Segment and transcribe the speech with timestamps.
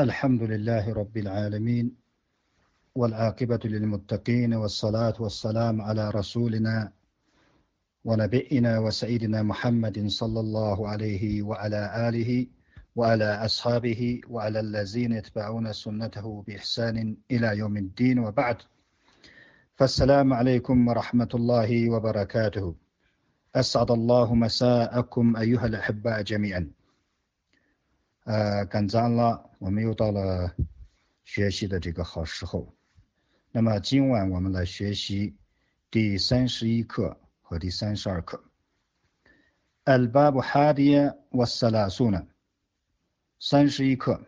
[0.00, 1.96] الحمد لله رب العالمين
[2.94, 6.92] والعاقبة للمتقين والصلاة والسلام على رسولنا
[8.04, 12.46] ونبينا وسيدنا محمد صلى الله عليه وعلى آله
[12.96, 18.56] وعلى أصحابه وعلى الذين يتبعون سنته بإحسان إلى يوم الدين وبعد.
[19.76, 22.74] فالسلام عليكم ورحمة الله وبركاته.
[23.54, 26.70] أسعد الله مساءكم أيها الأحباء جميعا.
[28.23, 30.53] 呃，感赞了，我们又到了
[31.23, 32.73] 学习的这个好时候。
[33.51, 35.35] 那么今晚我们来学习
[35.89, 38.43] 第三十一课和第三十二课。
[39.85, 42.27] الباب حادية والثلاثون
[43.39, 44.21] 三十一课。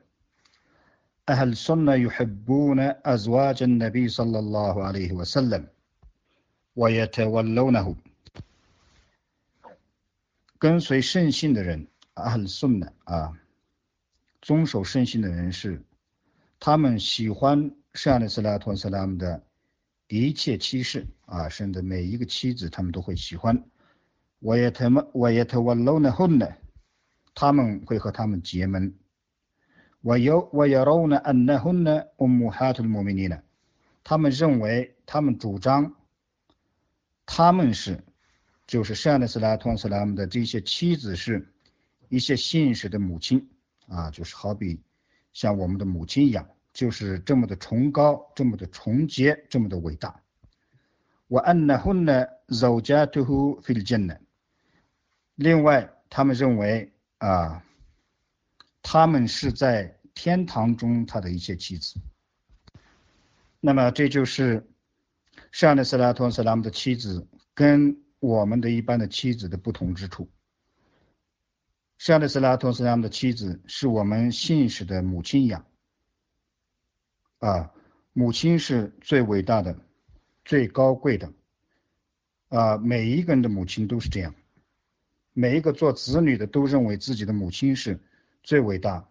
[1.30, 5.68] أهل السنة يحبون أزواج النبي صلى الله عليه وسلم
[6.76, 7.96] ويتولونه
[10.58, 13.38] 跟随圣信的人，أهل السنة 啊。
[14.47, 15.83] 遵守圣信的人士，
[16.61, 19.43] 他们喜欢圣的斯拉托斯拉姆的
[20.07, 23.65] 一切妻室啊，甚至每一个妻子，他们都会喜欢。
[24.39, 26.47] 我也他们，我也他我搂呢后呢，
[27.35, 28.95] 他们会和他们结盟。
[30.01, 33.43] 我有我也搂呢安呢后呢，我母哈图穆米尼呢，
[34.05, 35.97] 他们认为，他们主张，
[37.27, 38.05] 他们是，
[38.69, 41.53] 就是圣的斯拉托斯拉姆的这些妻子是
[42.09, 43.51] 一些信使的母亲。
[43.89, 44.81] 啊，就是好比
[45.33, 50.23] 像我们的母亲一样，就是这么的崇高，这么的纯洁，这么的伟大。
[51.29, 54.17] 我安那婚呢，肉家都乎费了劲呢。
[55.35, 57.65] 另外，他们认为啊，
[58.83, 62.01] 他们是在天堂中他的一些妻子。
[63.61, 64.67] 那么，这就是
[65.51, 70.31] 上的斯拉托斯拉姆的妻子跟我们的一般的妻子的不同之处。
[71.99, 75.65] 夏利斯拉托斯拉姆的妻子是我们信使的母亲一样，
[77.39, 77.73] 啊，
[78.13, 79.79] 母亲是最伟大的、
[80.45, 81.33] 最高贵的，
[82.49, 84.35] 啊，每一个人的母亲都是这样，
[85.33, 87.99] 每一个做子女的都认为自己的母亲是
[88.43, 89.09] 最伟大、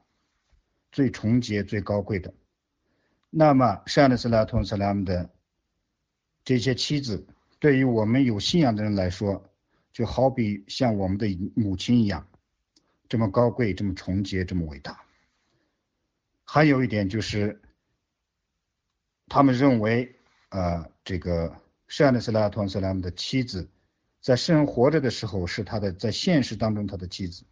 [0.92, 2.34] 最纯洁、最高贵的。
[3.32, 5.30] 那么，夏利斯拉托斯拉姆的
[6.44, 7.26] 这些妻子，
[7.60, 9.44] 对于我们有信仰的人来说，
[9.92, 12.28] 就好比像我们的母亲一样。
[13.08, 15.02] 这么高贵，这么纯洁，这么伟大。
[16.44, 17.62] 还有一点就是，
[19.28, 20.16] 他们认为，
[20.50, 21.56] 啊，这个
[21.88, 23.70] 圣安斯拉托斯拉姆的妻子，
[24.22, 27.44] 在圣人活着的时候是他的，在现实当中他的妻子，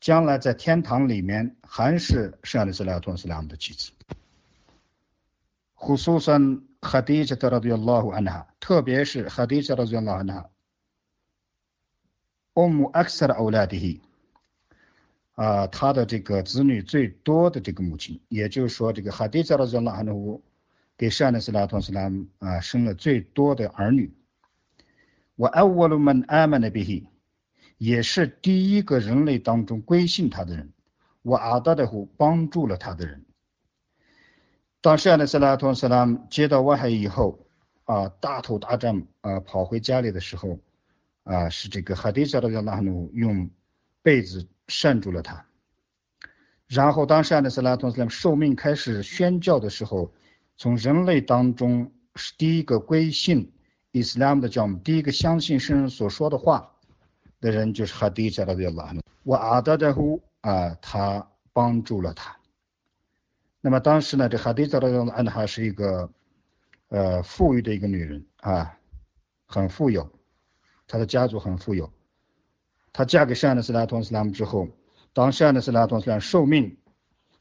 [0.00, 3.92] 将来在天堂里面还是圣安斯拉托斯拉姆的妻子。
[5.74, 8.24] 胡苏珊哈迪加特拉迪亚拉胡安
[15.42, 20.40] 啊，他的这个子女最多的这个母亲，也就是说，这个哈迪扎拉热拉哈努
[20.96, 22.08] 给善的斯拉托斯拉
[22.38, 24.14] 啊生了最多的儿女。
[25.34, 27.08] 我艾沃鲁曼阿曼的比希，
[27.76, 30.70] 也是第一个人类当中归信他的人。
[31.22, 33.24] 我阿达的乎帮助了他的人。
[34.80, 37.40] 当善的斯拉托斯拉接到外海以后，
[37.82, 40.60] 啊，大头大战啊，跑回家里的时候，
[41.24, 43.50] 啊，是这个哈迪扎拉热拉哈努用
[44.02, 44.46] 被子。
[44.68, 45.44] 善住了他，
[46.66, 50.14] 然后当善的斯拉托斯拉姆受命开始宣教的时候，
[50.56, 53.52] 从人类当中是第一个归信
[53.90, 56.72] 伊斯兰的教母，第一个相信圣人所说的话
[57.40, 59.02] 的人就是哈迪加拉的拉努。
[59.24, 62.34] 我阿达德呼啊，他帮助了他。
[63.60, 66.10] 那么当时呢，这哈迪加拉的拉努还是一个
[66.88, 68.78] 呃富裕的一个女人啊，
[69.46, 70.08] 很富有，
[70.86, 71.92] 她的家族很富有。
[72.92, 74.68] 她嫁给圣安斯拉托斯拉姆之后，
[75.14, 76.76] 当圣安斯拉托斯拉姆受命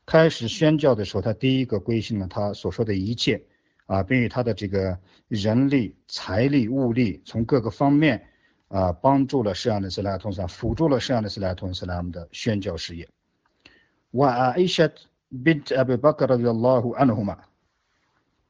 [0.06, 3.44] 开始宣教的时候，他第一个归信了他所说的一切
[3.85, 4.97] 啊，并以他的这个
[5.28, 8.25] 人力、财力、物力，从各个方面
[8.69, 13.09] 啊，帮助了圣安斯拉托斯拉姆，辅助了圣安斯拉托斯拉姆的宣教事业。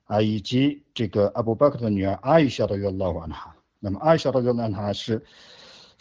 [0.06, 5.26] 啊，以及这个阿布巴克的女儿阿伊莎的约拉胡安哈，那么阿伊莎的约拉胡哈是。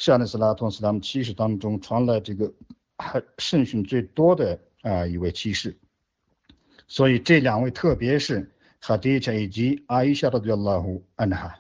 [0.01, 2.51] 夏内斯拉同斯他们七世当中传来这个
[2.97, 5.77] 还圣训最多的啊一位七世，
[6.89, 8.51] 所以这两位特别是
[8.81, 11.55] 哈迪恰以及阿伊夏的叫拉胡安哈，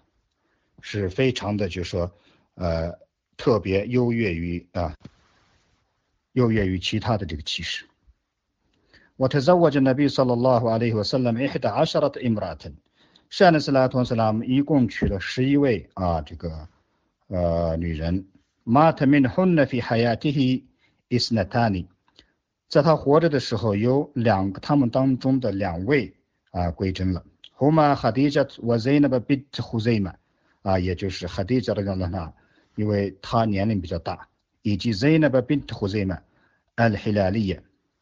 [0.81, 2.10] 是非常的就说
[2.54, 2.98] 呃
[3.37, 4.96] 特别优越于啊
[6.32, 7.84] 优越于其他的这个七世。
[9.16, 12.72] 我特在我这那边说了拉胡阿里和萨拉米哈达阿沙拉的伊姆拉特，
[13.28, 16.66] 夏内斯拉同斯拉姆一共娶了十一位啊这个。
[17.31, 18.27] 呃女人。
[22.69, 26.15] 在她活着的时候有两个们当中的两位
[26.50, 27.25] 啊归真了。
[30.62, 32.32] 啊也就是 hadija 的人呢
[32.77, 34.29] 因为她年龄比较大
[34.62, 36.19] 以及 zenabbit houssain
[36.77, 37.61] and hilariya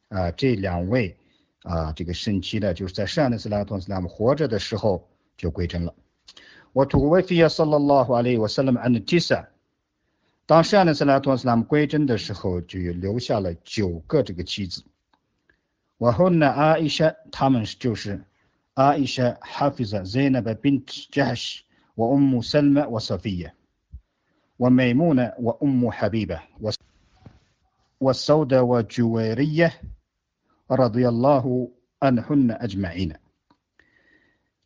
[0.09, 1.17] 啊这两位
[1.63, 5.95] 啊这个圣妻呢就是在 san 拉同斯拉姆活着的时候就归真了。
[6.74, 9.46] 我土卫费 صلى الله عليه وسلم عن تسع
[10.46, 14.84] 当圣的斯拉托斯拉姆归真的时候，就留下了九个这个妻子。
[15.98, 18.24] 我后呢，阿伊莎他们就是
[18.74, 21.62] 阿伊莎、哈菲扎、Zainab bint Jahsh、
[21.96, 23.52] 我 Umm Salma、我 Safiya、
[24.58, 26.74] 我美木呢，我 Umm Habiba、我
[28.00, 29.72] 我 Sauda、我 Juwairiya
[30.70, 31.70] رضي الله
[32.02, 33.14] عنهن أجمعين。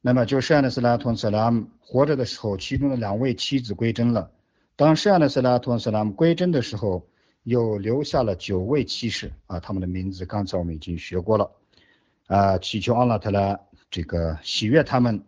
[0.04, 4.32] 那么就圣的斯拉托斯拉姆活着的时候，其中的两位妻子归真了。
[4.74, 7.06] 当圣的斯拉托斯拉姆归真的时候，
[7.44, 11.52] 又留下了九位妻室啊，他们的名字刚才我们已经学过了
[12.26, 13.60] 啊，祈求阿拉特拉
[13.92, 15.22] 这个喜悦他们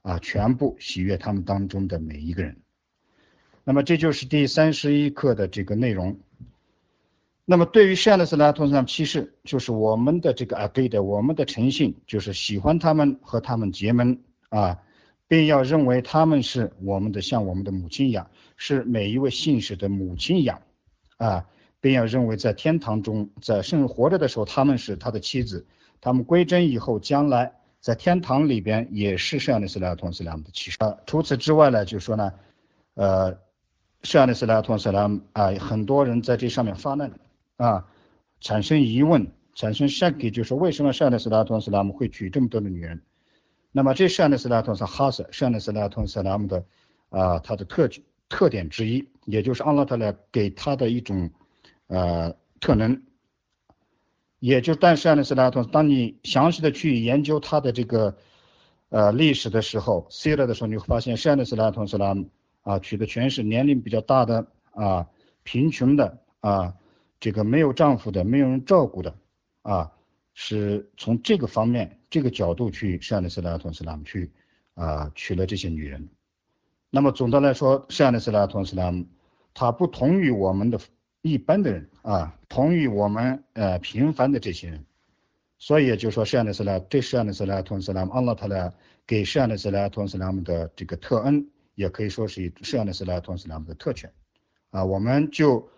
[0.00, 2.56] 啊，全部喜悦他们当中的每一个人。
[3.64, 6.18] 那么这就是第三十一课的这个内容。
[7.50, 14.18] 那么对于圣的斯拉托斯拉姆妻室，就是我们的这个啊，对的，我们的诚信就是喜欢他们和他们结盟
[14.50, 14.78] 啊，
[15.26, 18.28] 并要认为他们是我们的像我们的母亲一样。
[18.58, 20.60] 是每一位信使的母亲一样，
[21.16, 21.46] 啊，
[21.80, 25.66] 并要认为在天堂中，在圣活着的时候，他们是他的妻子，
[26.02, 27.50] 他们归真以后，将来
[27.80, 30.76] 在天堂里边也是圣安斯拉同斯拉姆的妻室。
[30.80, 32.30] 啊，除此之外呢，就说呢，
[32.92, 33.38] 呃，
[34.02, 37.10] 圣安斯拉同斯拉啊，很多人在这上面发难
[37.58, 37.86] 啊，
[38.40, 43.02] 产生疑问，产生 Shake，就是为什么 Shane's Latent Islam 会娶这么多的女人。
[43.72, 46.64] 那么这 Shane's Latent Islam 是 Hase，Shane's Latent Islam 的
[47.10, 47.90] 啊，它的特
[48.28, 51.30] 特点之一，也就是 Alat 来给它的一种
[51.88, 53.02] 呃，特征。
[54.38, 58.16] 也就但 Shane's Latent 当你详细的去研究它的这个
[58.90, 62.28] 呃，历史的时候，Sila 的时候你会发现 Shane's Latent Islam
[62.62, 65.08] 啊，娶的全是年龄比较大的啊，
[65.42, 66.74] 贫穷的啊。
[67.20, 69.14] 这个没有丈夫的，没有人照顾的
[69.62, 69.92] 啊，
[70.34, 74.30] 是从这个方面这个角度去圣的斯拉同斯拉姆去
[74.74, 76.08] 啊娶了这些女人。
[76.90, 79.04] 那么总的来说，善的斯拉同斯拉姆，
[79.52, 80.80] 他不同于我们的
[81.20, 84.86] 一般的人啊，同于我们呃平凡的这些人，
[85.58, 88.72] 所以也就是说，善的斯拉对善的斯拉同斯拉姆，阿拉他来
[89.06, 94.10] 给善的斯拉同斯拉姆的这个特恩，也可以说是以善的斯拉同斯拉姆的特权
[94.70, 95.68] 啊，我们就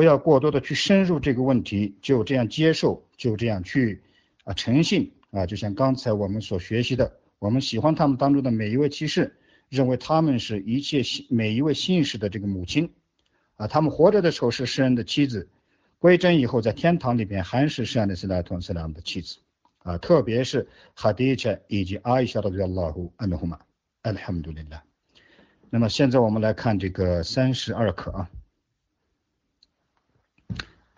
[0.00, 4.00] 不要过多的去深入这个问题，就这样接受，就这样去
[4.44, 9.36] 啊诚信啊，就像刚才我们所学习的，我们喜欢他们当中的每一位骑士。
[9.68, 12.94] 认为他们是一切信每一位信士的这个母亲
[13.56, 15.50] 啊，他们活着的时候是诗人的妻子，
[15.98, 19.36] 归真以后在天堂里边还是圣的斯拉托斯拉姆的妻子
[19.82, 23.58] 啊，特别是哈迪恰以及阿伊莎的安拉胡安德胡玛，
[24.00, 24.66] 阿拉哈姆杜林。
[25.68, 28.30] 那么现在我们来看这个三十二课啊。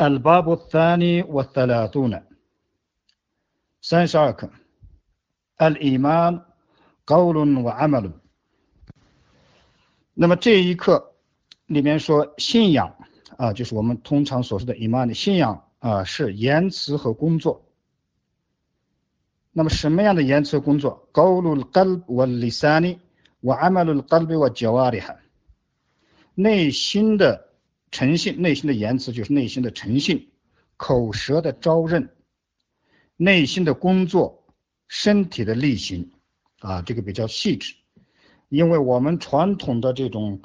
[0.01, 2.23] الباب الثاني والثلاثون
[3.81, 4.49] 三十二课
[5.59, 6.41] الإيمان
[7.05, 8.11] قول وعمل
[10.13, 11.13] 那么这一课
[11.67, 12.95] 里面说信仰
[13.37, 17.65] 啊，就是我们通常所说的 iman 的信仰啊，是言辞和工作。
[19.51, 21.07] 那么什么样的言辞工作？
[21.13, 22.99] قول القلب واللسان
[23.43, 25.17] وعمل القلب والجوارح。
[26.35, 27.47] 内心的
[27.92, 30.30] 诚信，内心的言辞就是内心的诚信，
[30.76, 32.08] 口舌的招认，
[33.16, 34.44] 内心的工作，
[34.88, 36.10] 身体的力行
[36.58, 37.74] 啊，这个比较细致。
[38.48, 40.40] 因为我们传统的这种，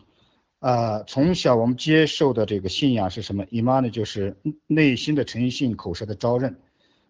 [0.60, 3.46] 啊，从小我们接受的这个信仰是什么？
[3.50, 4.38] 伊玛呢，就是
[4.68, 6.60] 内心的诚信，口舌的招认。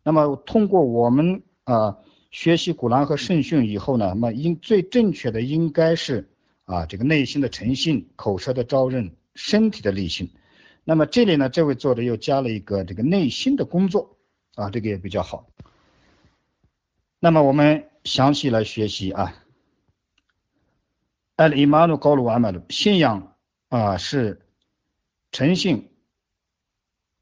[0.04, 1.98] 那么通过我们啊
[2.30, 6.30] 学习古兰和圣训以后呢，那么应最正确的应该是
[6.66, 10.32] 啊这个内心的诚信，口舌的招认，身体的力行。
[10.84, 14.18] 那么这里呢，这位作者又加了一个这个内心的工作
[14.56, 15.48] 啊，这个也比较好。
[17.20, 19.34] 那么我们详细来学习啊。
[21.36, 23.36] al imanu q a l u amalu，信仰
[23.70, 24.42] 啊是
[25.32, 25.90] 诚信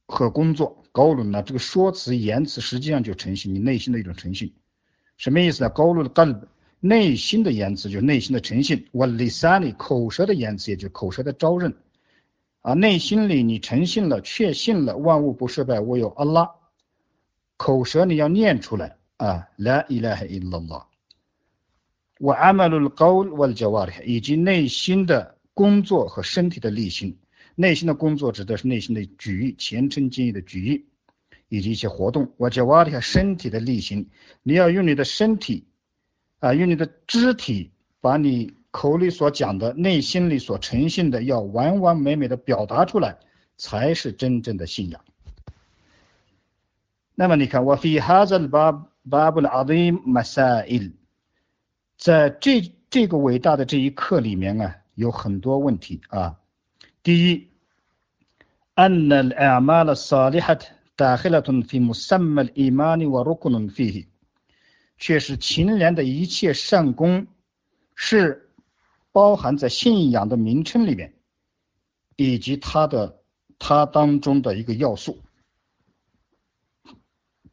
[0.05, 0.83] 和工作。
[0.93, 4.53] 高鲁呢，这个说辞言辞实际上就诚信，你内心的一种诚信。
[5.17, 5.69] 什么意思呢？
[5.69, 6.47] 高鲁的 qalb，
[6.79, 8.87] 内心的言辞就是内心的诚信。
[8.93, 11.75] 我 lisani，口舌的言辞也就口舌的招认。
[12.65, 16.49] 啊，内心里你诚信了，确信了万物不胜败，我有阿拉。
[17.57, 20.83] 口舌你要念出来啊，la ilaha illallah。
[22.19, 27.19] 我 amalul qawl wal jawarih，以及内心的工作和身体的力行。
[27.53, 30.85] 内心的工作指的是内心的举意，虔诚敬意的举意，
[31.49, 32.33] 以及一些活动。
[32.35, 34.09] 我叫瓦里身体的力行，
[34.41, 35.67] 你要用你的身体
[36.39, 37.69] 啊，用你的肢体，
[38.01, 43.18] 把你口里所讲的、内心里所呈现的，要完完美美的表达出来，
[43.56, 45.00] 才是真正的信仰。
[47.14, 50.92] 那么你看，我 في هذا الباب باب العظيم مسائل，
[51.98, 56.36] 在这这个伟大的这一课里面啊，有很多问题啊。
[57.02, 57.48] 第一，
[58.76, 60.58] أن الأعمال الصالحة
[60.96, 64.06] داخلة في مسمى الإيمان وركن فيه，
[64.98, 67.26] 确实秦良的一切善功
[67.94, 68.43] 是
[69.15, 71.13] 包含在信仰的名称里面，
[72.17, 73.23] 以及它的
[73.57, 75.21] 它当中的一个要素。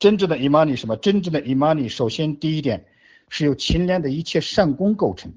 [0.00, 0.96] 真正的伊玛尼什么？
[0.96, 2.88] 真正的伊玛尼，首先第一点
[3.28, 5.34] 是由秦良的一切善功构成，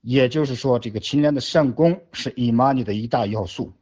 [0.00, 3.74] 也就是说，这个秦良的善功是伊玛尼的一大要素。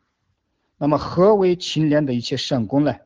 [0.77, 2.97] 那么，何为勤良的一切善功呢？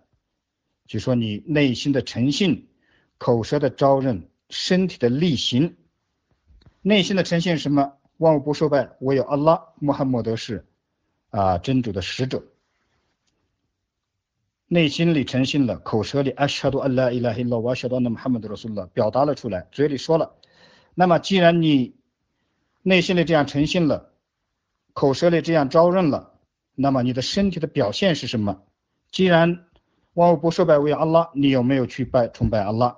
[0.86, 2.70] 就说你内心的诚信、
[3.18, 5.76] 口舌的招认、身体的力行。
[6.80, 7.97] 内心的诚信什么？
[8.18, 10.66] 万物不受拜，唯有阿拉穆罕默德是
[11.30, 12.42] 啊真主的使者。
[14.66, 20.34] 内心里诚信了，口舌里阿沙杜安拉伊拉希拉瓦沙杜那穆罕默德说了，表达了出来，嘴里说了。
[20.94, 21.96] 那么既然你
[22.82, 24.12] 内心里这样诚信了，
[24.92, 26.34] 口舌里这样招认了，
[26.74, 28.62] 那么你的身体的表现是什么？
[29.10, 29.64] 既然
[30.12, 32.96] 万物不受拜为阿拉，你有没有去拜崇拜阿拉？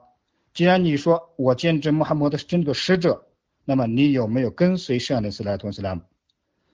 [0.55, 3.27] 既然你说我见证穆罕默德是真主的使者，
[3.71, 6.01] 那么你有没有跟随圣安德斯莱托斯拉姆？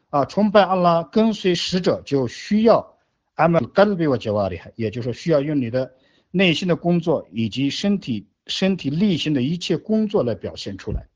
[0.08, 2.96] 啊，崇拜阿拉，跟随使者就需要。
[3.34, 5.92] 阿曼干比我叫瓦里海，也就是说需要用你的
[6.30, 11.06] 内心的工作以及身体身体力行的一切工作来表现出来。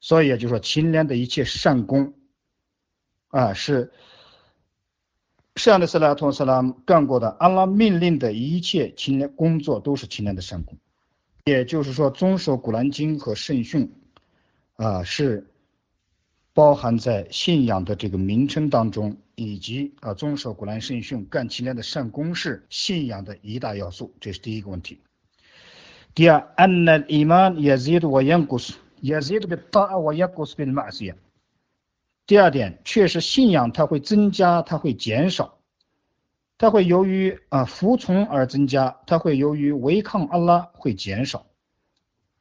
[0.00, 2.14] 所以也就是说，秦良的一切善功
[3.28, 3.92] 啊，是
[5.56, 7.36] 圣的斯莱托斯拉干过的。
[7.38, 10.78] 阿拉命令的一切秦良工作都是秦良的善功。
[11.44, 13.92] 也就是说，遵守古兰经和圣训
[14.75, 15.49] 啊，是
[16.53, 19.17] 包含在信仰的这个名称当中。
[19.39, 24.99] 以及啊，遵守古兰圣训、干其他的善功是信仰的一大要素，这是第一个问题。
[26.15, 31.13] 第二，أن الإيمان يزيد وينقص يزيد بالطاعة وينقص بالمعصية。
[32.25, 35.59] 第二点，确实信仰它会增加，它会减少，
[36.57, 41.45] 它会由于啊服从而增加，它会由于违抗阿拉会减少。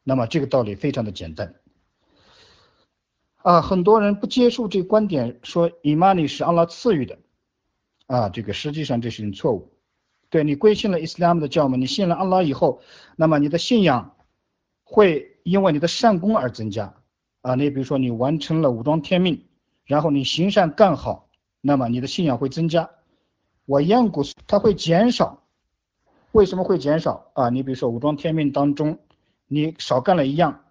[0.02, 1.54] 那么这个道理非常的简单。
[3.43, 7.17] 啊，很多人不接受这观点，说伊玛尼是阿拉赐予的，
[8.05, 9.73] 啊，这个实际上这是种错误。
[10.29, 12.81] 对你归信了伊斯兰的教门，你信了阿拉以后，
[13.15, 14.15] 那么你的信仰
[14.83, 16.93] 会因为你的善功而增加。
[17.41, 19.45] 啊，你比如说你完成了武装天命，
[19.85, 21.27] 然后你行善干好，
[21.59, 22.91] 那么你的信仰会增加。
[23.65, 25.41] 我验过，它会减少。
[26.31, 27.31] 为什么会减少？
[27.33, 28.99] 啊，你比如说武装天命当中，
[29.47, 30.63] 你少干了一样，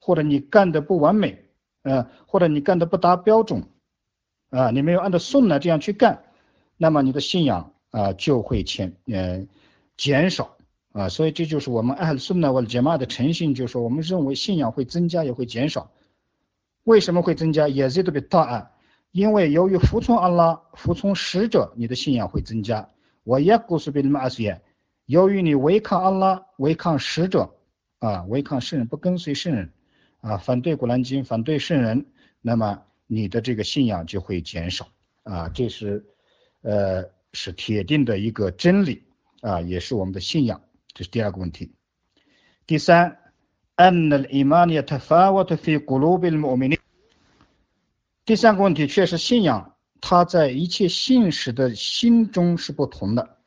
[0.00, 1.45] 或者你干的不完美。
[1.86, 3.62] 呃，或者你干的不达标准，
[4.50, 6.24] 啊，你没有按照顺呢这样去干，
[6.76, 9.46] 那么你的信仰啊就会减呃
[9.96, 10.56] 减少
[10.90, 15.92] 啊，所以这就是我们按顺呢我的解码的诚信，就是说我们认为信仰会增加也会减少，
[16.82, 17.68] 为什么会增加？
[17.68, 18.70] 也是特别大啊，
[19.12, 22.90] 因为由于服从阿拉，服从使者，你的信仰会增加。
[23.22, 24.60] 我也告诉别人嘛些，
[25.04, 27.54] 由于你违抗阿拉，违抗使者
[28.00, 29.70] 啊，违抗圣人，不跟随圣人。
[30.21, 32.05] 啊，反对古兰经，反对圣人，
[32.41, 34.87] 那么你的这个信仰就会减少
[35.23, 36.05] 啊，这是
[36.61, 39.03] 呃是铁定的一个真理
[39.41, 40.61] 啊，也是我们的信仰，
[40.93, 41.73] 这是第二个问题。
[42.67, 43.17] 第三，
[43.77, 46.77] أن الإيمان يتفاوت في قلوب المؤمنين。
[48.25, 53.37] 第三个问题，确实信仰它在一切信使的心中是不同的，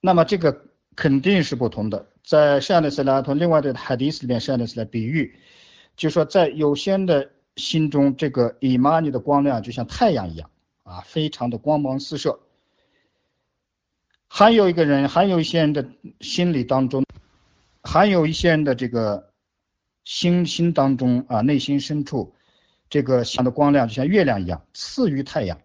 [0.00, 2.09] 那么这个肯定是不同的。
[2.23, 5.39] 在善的斯拉同另外的海迪斯里面，善的斯来比喻，
[5.97, 10.49] 就说在有些人的心中，这个伊玛尼的光亮就像太阳一样
[10.83, 12.39] 啊，非常的光芒四射。
[14.27, 15.89] 还有一个人，还有一些人的
[16.21, 17.03] 心理当中，
[17.83, 19.33] 还有一些人的这个
[20.05, 22.33] 心心当中啊，内心深处，
[22.89, 25.59] 这个想的光亮就像月亮一样，次于太阳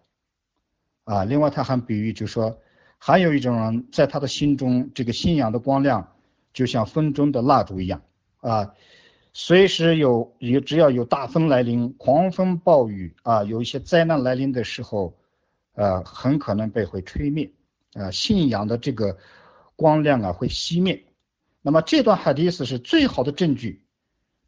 [1.05, 1.23] 啊。
[1.23, 2.59] 另外他还比喻，就说
[2.97, 6.15] 还有一种人在他的心中，这个信仰的光亮。
[6.57, 8.01] 就像风中的蜡烛一样
[8.37, 8.73] 啊，
[9.31, 15.15] 随时有有只要有大风来临、狂风暴雨啊，有一些灾难来临的时候，
[15.75, 17.51] 呃，很可能被会吹灭
[17.93, 19.19] 啊，信仰的这个
[19.75, 21.05] 光亮啊会熄灭。
[21.61, 23.83] 那么这段海迪斯是最好的证据，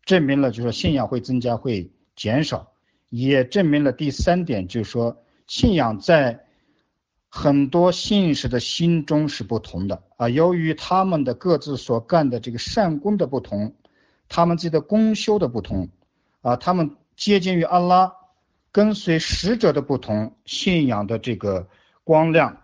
[0.04, 2.74] 证明了就是说信仰会增加会减少，
[3.12, 6.48] 也证明了第三点就是说信仰在
[7.29, 13.75] 很多信士的心中是不同的啊，由于他们的各自所干的这个善功的不同，
[14.29, 15.89] 他们自己的功修的不同
[16.43, 18.13] 啊，他们接近于安拉，
[18.71, 21.69] 跟随使者的不同，信仰的这个
[22.05, 22.63] 光亮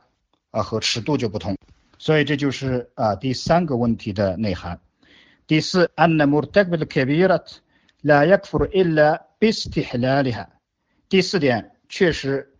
[0.53, 1.57] 啊和尺度就不同，
[1.99, 4.79] 所以这就是啊第三个问题的内涵。
[5.49, 7.45] 第四，أن مرتكب الكبيرة
[8.05, 10.47] لا يكفر إلا باستحلالها。
[11.09, 12.55] 第四点，确实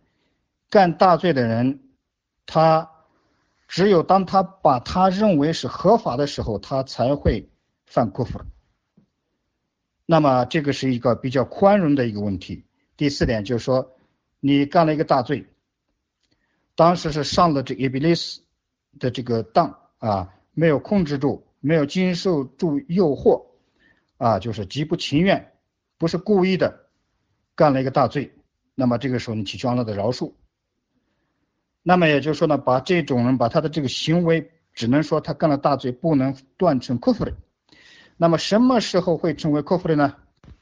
[0.69, 1.79] 干大罪的人。
[2.46, 2.90] 他
[3.68, 7.50] 只有当他把他认为是合法的时候，他才会
[7.84, 8.46] 犯过犯。
[10.06, 12.64] 那么这个是一个比较宽容的一个问题。
[12.96, 13.96] 第四点就是说，
[14.38, 15.46] 你干了一个大罪，
[16.76, 18.40] 当时是上了这伊比利斯
[19.00, 23.46] 的这个当啊，没有控制住，没有经受住诱惑
[24.16, 25.52] 啊，就是极不情愿，
[25.98, 26.86] 不是故意的，
[27.56, 28.32] 干了一个大罪。
[28.76, 30.32] 那么这个时候你祈求了的饶恕。
[31.88, 37.32] 那么也就是说呢，把这种人把他的这个行为，只能说他干了大罪，不能断成 kufr。
[38.16, 40.16] 那么什么时候会成为 kufr 呢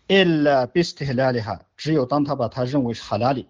[0.07, 3.47] ？illa b i s t h l a l i h a 只有当他把他认为是 halali，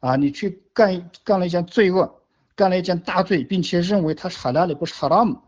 [0.00, 2.12] 啊，你去干干了一件罪恶，
[2.56, 5.38] 干了一件大罪，并且认为他是 halali 不是 haram，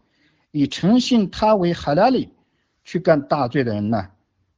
[0.53, 2.29] 以诚信他为 halali
[2.85, 4.11] 去干大罪的人呢，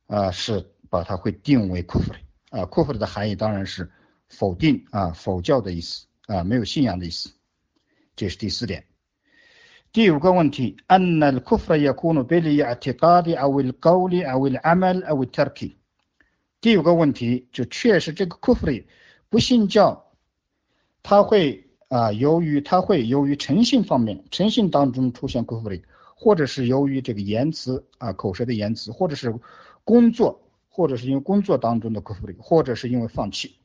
[0.06, 2.12] 啊，是把他会定为 kufr。
[2.50, 3.90] 啊，kufr 的含义当然是
[4.28, 6.04] 否定啊，否教的意思。
[6.27, 7.31] 啊，没有信仰的意思，
[8.15, 8.85] 这是第四点。
[9.93, 15.75] 第五个问题，أن الكفر يكون بالاعتقاد أو القول أو العمل أو الترك。
[16.61, 18.85] 第五个问题就确实这个 kufr
[19.29, 20.05] 不信教，
[21.03, 25.81] 他会啊，由于他会由于诚信方面，诚信当中出现 kufr，
[26.15, 29.33] 或者是由于这个言辞啊，口舌的言辞，或者是
[29.83, 33.57] 工作，或者是因为工作当中的 kufr，或者是因为放弃。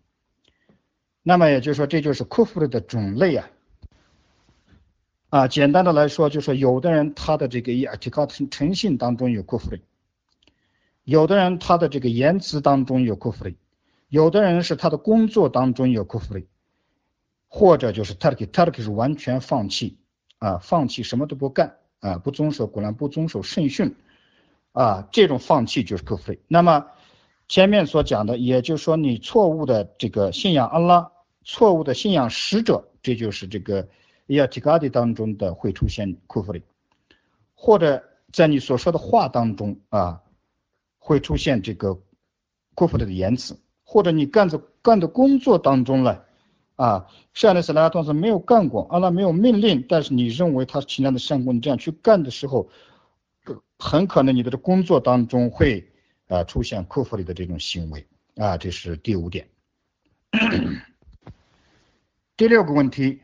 [1.24, 3.48] 那么也就是说，这就是库弗的种类啊。
[5.30, 9.82] 啊，简单的来说，就是有的人他的这个以提高诚诚信当中有库弗里，
[11.04, 13.56] 有的人他的这个言辞当中有库弗里，
[14.10, 16.48] 有的人是他的工作当中有库弗里，
[17.48, 20.00] 或者就是 turkey turkey 是完全放弃
[20.40, 23.96] 啊，放弃什么都不干啊，不遵守果然，不遵守圣训
[24.72, 26.40] 啊，这种放弃就是库弗里。
[26.48, 26.88] 那么。
[27.52, 31.12] 前面所讲的，也就是说，你错误的这个信仰安拉，
[31.44, 33.90] 错误的信仰使者，这就是这个
[34.28, 36.64] 亚提嘎迪当中的会出现库弗里，
[37.54, 40.22] 或者在你所说的话当中啊，
[40.98, 42.00] 会出现这个
[42.74, 46.24] 库弗里的言辞，或者你干着干的工作当中了
[46.78, 52.70] 啊，善的斯拉同时没有干过，阿拉没有命令，但是你认为他其他的善功，你这样去干的时候，
[53.78, 55.91] 很可能你的工作当中会。
[56.31, 59.47] 啊，出现库弗里的这种行为啊，这是第五点。
[62.37, 63.21] 第六个问题，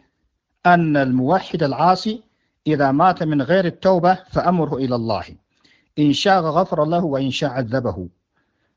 [0.64, 2.22] أن الموحد العاصي
[2.66, 5.36] إذا مات من غير التوبة فأمره إلى الله
[5.98, 8.08] إن شاء غفر له وإن شاء عذبه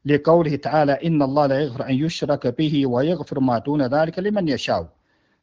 [0.06, 4.90] لقوله تعالى إن الله لا يغفر أن يشرك به ويغفر ما دون ذلك لمن يشاء。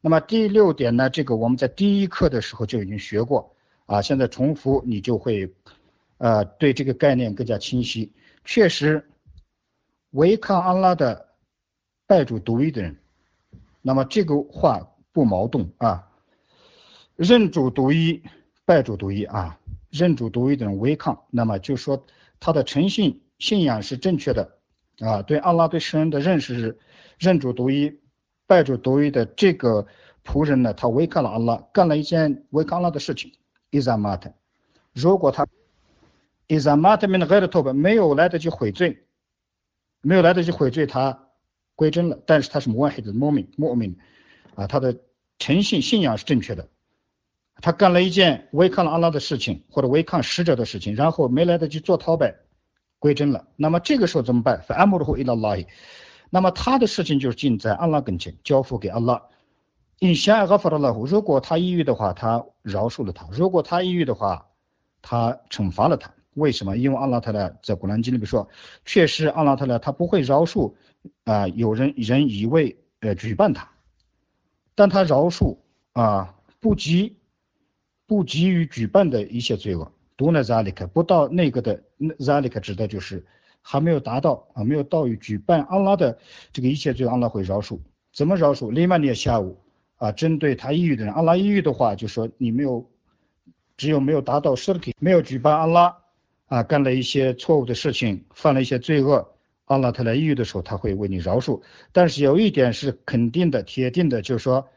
[0.03, 3.55] 那么第六点呢，这个我们在第一课的时候就已经学过
[3.87, 5.55] 啊，现在重复你就会
[6.18, 8.12] 呃对这个概念更加清晰。
[8.47, 9.05] 确实，
[10.12, 11.33] 违抗安拉的
[12.05, 12.97] 拜主独一的人，
[13.81, 14.79] 那么这个话
[15.12, 16.07] 不矛盾啊。
[17.17, 18.23] 认主独一，
[18.63, 22.05] 拜主独一啊，认主独一的人违抗，那么就说
[22.39, 24.57] 他的诚信信仰是正确的
[24.99, 26.79] 啊，对安拉对圣人的认识是
[27.19, 27.99] 认主独一，
[28.45, 29.86] 拜主独一的这个
[30.23, 33.29] 仆人呢，他违抗了安拉，干了一件违抗安拉的事情。
[33.71, 34.33] 伊扎马特，
[34.93, 35.45] 如果他。
[36.47, 39.05] 伊萨马特米的盖的托本没有来得及悔罪，
[40.01, 41.27] 没有来得及悔罪，他
[41.75, 42.17] 归真了。
[42.25, 43.97] 但是他是摩黑的莫名莫名
[44.55, 44.97] 啊，他的
[45.39, 46.69] 诚信信仰是正确的。
[47.60, 52.36] 他干了一件违抗了阿拉的事情，或者违抗使者的事情，然后没来得及做逃拜，
[52.99, 53.47] 归真了。
[53.55, 54.62] 那么这个时候怎么办？
[54.62, 55.65] 反阿姆鲁胡伊拉拉伊。
[56.29, 59.21] 那么他的事情就是尽在阿拉跟前，交付给阿拉。
[59.99, 64.47] 因想阿法的拉胡，如果他抑郁的话，他饶恕了他；如果他抑郁的话，
[65.01, 66.13] 他惩罚了他。
[66.38, 66.78] 为什么？
[66.78, 68.47] 因为阿拉特勒在古兰经里面说，
[68.86, 70.76] 确实阿拉特勒他不会饶恕
[71.23, 73.71] 啊，有人人以为呃举办他，
[74.76, 75.58] 但他饶恕
[75.93, 77.17] 啊不及
[78.06, 79.91] 不急于举办的一些罪恶。
[80.15, 81.84] 读那扎里克不到那个的
[82.19, 83.26] 扎里克指的就是
[83.62, 86.17] 还没有达到啊没有到于举办阿拉的
[86.54, 87.80] 这个一切罪，阿拉会饶恕。
[88.13, 88.71] 怎么饶恕？
[88.71, 89.58] 利曼尼下午
[89.95, 92.88] 啊，针对他抑郁的人，阿拉抑郁的话，就说你没有
[93.76, 95.97] 只有没有达到 s h i 没有举办阿拉。
[96.46, 99.27] 啊，干了一些错误的事情，犯了一些罪恶，
[99.64, 101.61] 阿拉特来抑郁的时候，他会为你饶恕。
[101.92, 104.68] 但是有一点是肯定的、铁定的，就是说，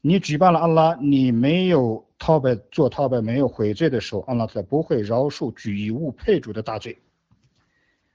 [0.00, 6.98] 你举办了阿拉，你没有逃白做逃白，没有悔罪的时候，阿拉才不会饶恕举以物配主的大罪。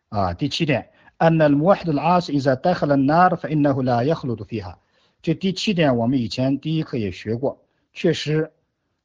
[0.09, 4.77] 啊，第七点，أن الموحد العاصي إذا دخل النار فإنه لا يخلد فيها。
[5.23, 8.51] 这第七点我们以前第一课也学过，确实，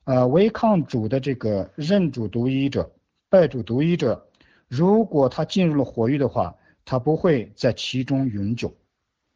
[0.04, 2.92] 呃，违抗主的这个认主独一者、
[3.29, 4.27] 拜主独一者，
[4.67, 8.73] 如果他进入了火狱的话，他不会在其中永久，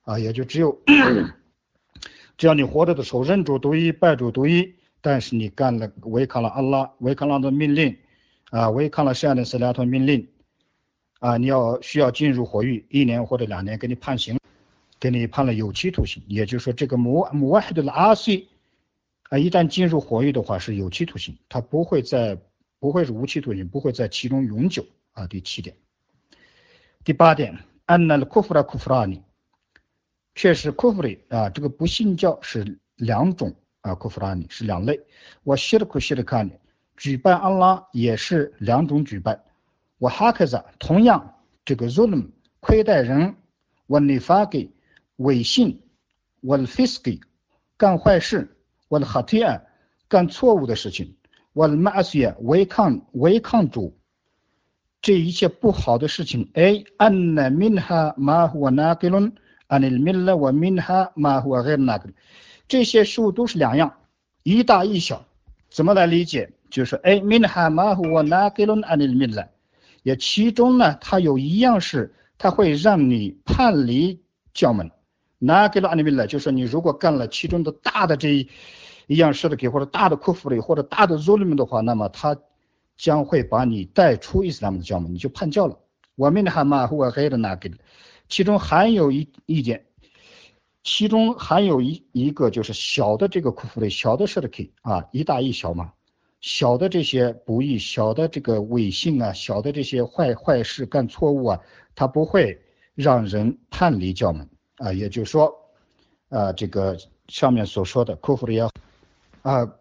[0.02, 0.78] 啊，也就只有，
[2.38, 7.98] 只要你活着的时候认主独一、拜主独一，但是你干了违抗了阿拉、违抗了的命令，
[8.50, 10.28] 啊，违抗了善的斯拉托命令。
[11.20, 14.40] 啊，你要需要进入火狱一年或者两年，给你判刑，
[15.00, 16.24] 给你判了有期徒刑。
[16.28, 18.50] 也就是说，这个摩摩外的阿西
[19.30, 22.36] 啊，一旦进入火狱的话是有期徒刑，他不会在
[22.82, 25.28] 不会是无期徒刑，不会在其中永久啊。
[25.28, 25.78] 第七点，
[27.04, 29.22] 第八点，安那库弗拉库弗拉尼，
[30.34, 35.00] 确实库弗里啊，这个不信教是两种啊，库弗拉尼是两类。
[35.44, 36.54] 我希的库希的卡尼，
[36.98, 39.44] 举办安拉也是两种举办。
[40.00, 43.36] 我哈克子同样这个 zulm 亏待人，
[43.86, 44.72] 我尼发给
[45.18, 45.84] 违信，
[46.40, 47.22] 我 fisky
[47.78, 49.68] 干坏事，我的哈提安
[50.08, 51.16] 干错误的事情，
[51.54, 53.98] 我的马斯耶违抗违抗主，
[55.02, 56.50] 这一切不好的事情。
[56.54, 59.34] 哎，安那明哈马胡纳格伦，
[59.68, 62.10] 安尼明了我明哈马胡格纳格，
[62.68, 63.94] 这些事物都是两样，
[64.44, 65.26] 一大一小。
[65.70, 66.54] 怎么来理解？
[66.70, 69.50] 就是哎，明哈马胡纳格伦，安尼明了。
[70.04, 74.22] 也其中呢，它有一样是，它会让你叛离
[74.54, 74.90] 教门。
[75.38, 78.48] 拿给了阿尼米勒，就是你如果干了其中的大的这一
[79.12, 82.38] 一样事的给或者大的库弗里或者大的 zulm 的话，那么他
[82.96, 85.78] 将会把你带出伊斯兰的教门，你就叛教了。
[86.16, 87.70] 我们的哈马或黑的拿给，
[88.30, 89.86] 其中还有一一点，
[90.82, 95.92] 其中还有一一个就是小的这个库弗里，小的事的给啊，一大一小嘛。
[96.40, 101.60] 小的这些不义，小的这个违信啊，小的这些坏坏事干错误啊，
[101.96, 102.62] 他不会
[102.96, 104.48] 让人叛离教门
[104.78, 104.94] 啊。
[104.94, 105.54] 也就是说，
[106.30, 106.98] 啊，这个
[107.28, 108.72] 上面所说的库弗里也好，
[109.42, 109.74] 啊，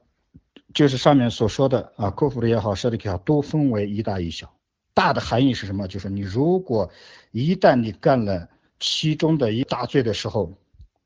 [0.73, 4.53] 就是上面所说的啊，库弗里也好，舍利克也好，都分为一大一小。
[4.95, 5.87] 大的含义是什么？
[5.87, 6.91] 就是你如果
[7.31, 10.53] 一旦你干了其中的一大罪的时候，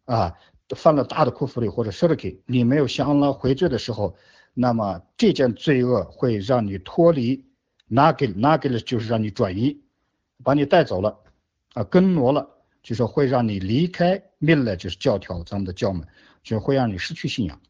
[0.05, 0.35] 啊，
[0.75, 4.17] 犯了大的库弗里或者舍利克，你没有向拉回罪的时候。
[4.57, 7.45] 那么这件罪恶会让你脱离，
[7.89, 9.81] 拿给拿给了就是让你转移，
[10.45, 11.19] 把你带走了，
[11.73, 12.49] 啊，跟挪了，
[12.81, 16.07] 就是会让你离开命了，就是教条咱们的教门，
[16.45, 17.61] 就会让你失去信仰。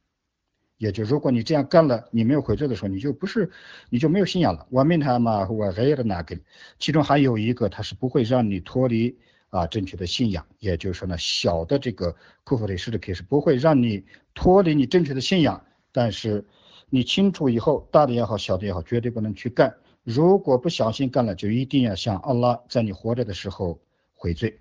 [0.79, 3.51] 也就如果你这样干了，你没有悔罪的时候，你就不是，
[3.91, 4.67] 你就没有信仰了。
[4.71, 6.39] 我命他嘛，我还有拿给，
[6.79, 9.19] 其中还有一个，它是不会让你脱离
[9.51, 10.47] 啊正确的信仰。
[10.59, 16.45] 也就是说呢，小的这个库弗里斯的 K 是不会让你脱离你正确的信仰，但是。
[16.91, 19.75] 你清楚以后，大的也好，小的也好，绝对不能去干。
[20.05, 23.81] 如果不小心干了，就一定要向阿拉在你活着的时候
[24.15, 24.61] 悔罪。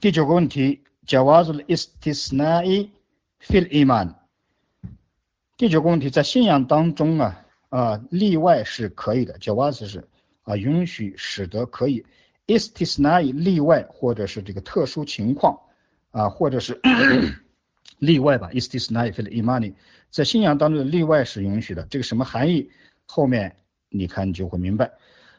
[0.00, 2.88] 第九个问题：Jawaz istisnai
[3.40, 4.14] fil iman。
[5.58, 10.06] 第九个问题，在信仰当中啊啊，例外是可以的叫 was 是
[10.42, 12.04] 啊允许使得可以
[12.46, 15.58] ，istisnai 例外或者是这个特殊情况
[16.10, 16.78] 啊，或者是
[17.98, 19.72] 例外吧，istisnai fil iman。
[20.10, 22.70] 在信仰当中的例外是允许的，这个什么含义？
[23.06, 23.56] 后面
[23.88, 24.92] 你看你就会明白，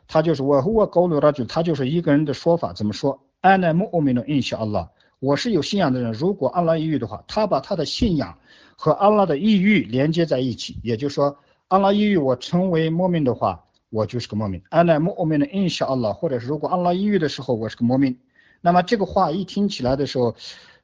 [0.07, 3.23] 他就是我我高罗拉就他就是一个人的说法，怎么说？
[3.39, 8.39] 安奈穆欧米诺印下阿拉，我是有信仰的人，如果阿拉抑郁的话，他把他的信仰
[8.77, 11.37] 和安拉的抑郁连接在一起，也就是说，
[11.67, 14.61] 安拉抑郁我成为莫名的话，我就是个莫名。
[14.69, 18.17] 安奈穆欧米诺印下阿拉，或者是如果安拉抑郁的时候，我是个莫名，
[18.61, 20.35] 那么这个话一听起来的时候。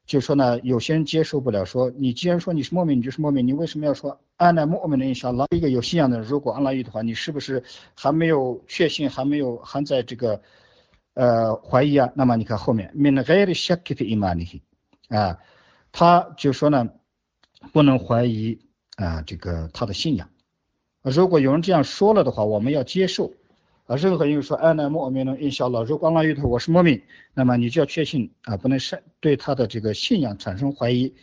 [0.06, 5.34] 就说呢，有些人接受不了，说你既然说你是莫名，你就是莫名，你为什么要说安拉莫名的印象？
[5.34, 7.64] 拉一个有信仰的人，如果安拉语的话，你是不是
[7.96, 10.42] 还没有确信，还没有还在这个
[11.14, 12.12] 呃怀疑啊？
[12.16, 14.60] 那么你看后面，min ghairi shakki fi imanihi，
[15.08, 15.40] 啊，
[15.94, 16.90] 他就说呢，
[17.72, 18.60] 不能怀疑
[18.98, 20.30] 啊这个他的信仰。
[21.02, 23.34] 如果有人这样说了的话，我们要接受。
[23.86, 27.02] 啊，任何人说安那莫名能印小了，如果阿拉头我是莫名，
[27.34, 31.14] 那么你就要确信啊，不能是对他的这个信仰产生怀疑，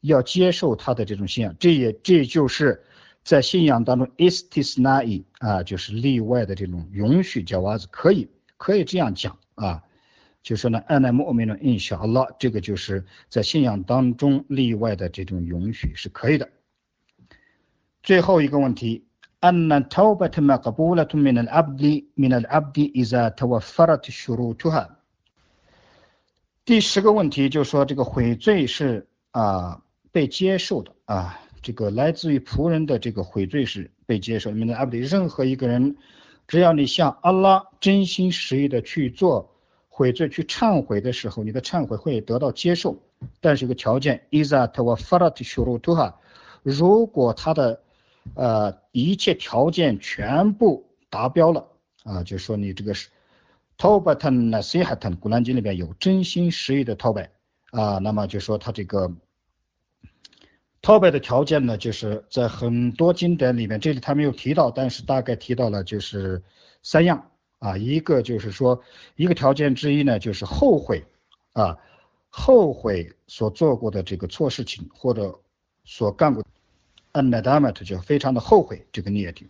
[0.00, 1.54] 要接受他的这种信仰。
[1.60, 2.82] 这也这就是
[3.22, 9.84] 在信仰当中 istisnai 啊，就是例外的这种允许，叫娃子可以可以这样讲啊，
[10.42, 16.48] 就说呢，安奈穆米诺印沙拉，这个就是在信仰当中例外的这种允许是可以的。
[18.02, 19.04] 最后一个问题，
[19.40, 21.18] 安奈托巴特马格布拉图
[21.50, 24.96] 阿布迪米阿布迪伊扎托瓦法拉特修鲁图哈。
[26.64, 34.56] 第十个问题就是说，这个悔罪是啊被接受的啊，这个来自于仆人的这个悔罪是被接受的。
[34.56, 35.98] 米纳阿布迪，任何一个人，
[36.48, 39.54] 只要你向阿拉真心实意的去做。
[39.90, 42.96] 悔罪、去忏悔的时候，你的忏悔会得到接受。
[43.40, 46.14] 但是有个条件，isat 我 farat shurutuha，
[46.62, 47.82] 如果他的
[48.34, 51.66] 呃一切条件全部达标了
[52.04, 53.10] 啊，就说你这个是
[53.76, 57.28] tobatan nasihatan，古兰经里边有真心实意的 tobat
[57.72, 59.12] 啊，那么就说他这个。
[60.82, 66.42] 套白的条件呢，就是在很多经典里面，这里他没有提到，但是大概提到了就是
[66.82, 67.29] 三样
[67.60, 68.82] 啊，一个就是说
[69.14, 71.04] 一个条件之一呢，就是后悔
[71.52, 71.78] 啊，
[72.28, 75.38] 后悔所做过的这个错事情或者
[75.84, 76.42] 所干过
[77.12, 79.48] ，anadamat 就非常的后悔这个孽体。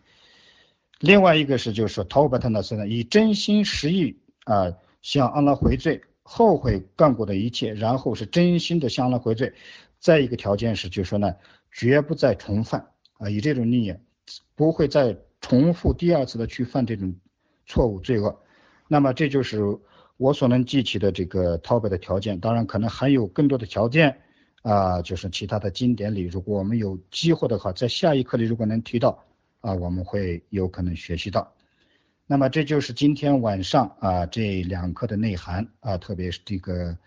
[0.98, 9.54] 另外一个是就是说 t o b a t a n a s 以真心实意啊向安拉回罪，后悔干过的一切，然后是真心的向安拉回罪。
[9.98, 11.36] 再一个条件是，就是说呢，
[11.70, 14.00] 绝不再重犯啊，以这种孽，
[14.56, 17.14] 不会再重复第二次的去犯这种
[17.70, 18.42] 错误罪恶。
[18.88, 19.60] 那么这就是
[20.16, 22.40] 我所能记起的这个逃白的条件。
[22.40, 24.20] 当然，可能还有更多的条件
[24.62, 29.24] 啊，就是其他的经典里，如果我们有机会的话，在下一课里如果能提到
[29.60, 31.54] 啊，我们会有可能学习到。
[32.26, 36.98] 那么这就是今天晚上啊这两课的内涵啊，特别是这个。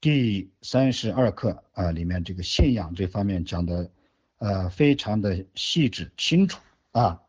[0.00, 3.90] 第三十二课啊，里面这个信仰这方面讲的
[4.38, 6.60] 呃非常的细致清楚
[6.92, 7.20] 啊，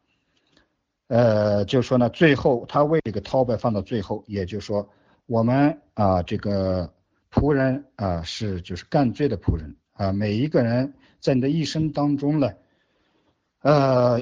[1.10, 4.88] 呃就说呢，最后他为这个涛白放到最后，也就是说
[5.26, 6.89] 我们啊这个
[7.30, 12.50] 仆人啊是就是干罪的仆人啊，每一个人在你的一生当中呢，
[13.62, 14.22] 呃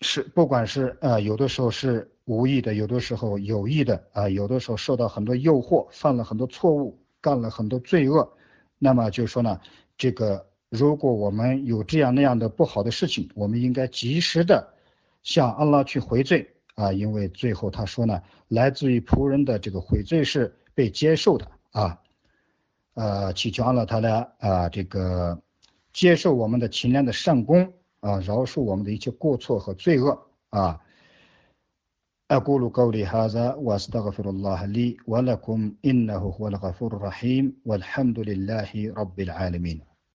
[0.00, 6.96] 是不管是呃有的时候是无意的，有的时候有意的啊，有的时候受到很多诱惑，犯了很多错误。
[7.18, 8.30] 干了很多罪恶，
[8.78, 9.58] 那么就说呢，
[9.98, 14.74] 这个如果我们有这样那样的不好的事情，我们应该及时的
[15.25, 21.99] 向安拉去回罪啊，因为最后他说呢，来自于仆人的这个悔罪是被接受的啊，
[22.93, 25.41] 呃，祈求安拉他呢啊这个
[25.93, 30.81] 接受我们的勤练的善功啊，饶恕我们的一切过错和罪恶啊。
[32.31, 39.81] أقول قولي هذا وأستغفر الله لي ولكم إنه هو الغفور الرحيم والحمد لله رب العالمين